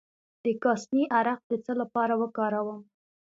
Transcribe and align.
د 0.43 0.45
کاسني 0.63 1.03
عرق 1.17 1.39
د 1.49 1.51
څه 1.65 1.73
لپاره 1.81 2.13
وکاروم؟ 2.21 2.81